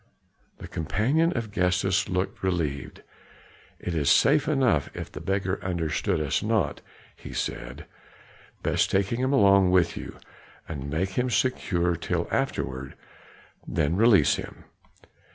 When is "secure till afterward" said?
11.29-12.95